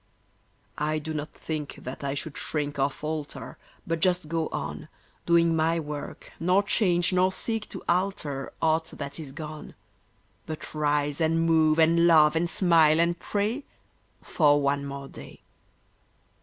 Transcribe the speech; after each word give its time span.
I 0.79 0.97
do 0.97 1.13
not 1.13 1.31
think 1.31 1.75
that 1.83 2.03
I 2.03 2.15
should 2.15 2.35
shrink 2.35 2.79
or 2.79 2.89
falter, 2.89 3.59
But 3.85 3.99
just 3.99 4.27
go 4.27 4.47
on, 4.49 4.89
Doing 5.27 5.55
my 5.55 5.79
work, 5.79 6.31
nor 6.39 6.63
change, 6.63 7.13
nor 7.13 7.31
seek 7.31 7.69
to 7.69 7.83
alter 7.87 8.51
Aught 8.63 8.97
that 8.97 9.19
is 9.19 9.31
gone; 9.31 9.75
But 10.47 10.73
rise 10.73 11.21
and 11.21 11.45
move 11.45 11.77
and 11.77 12.07
love 12.07 12.35
and 12.35 12.49
smile 12.49 12.99
and 12.99 13.19
pray 13.19 13.63
For 14.23 14.59
one 14.59 14.87
more 14.87 15.07
day. 15.07 15.41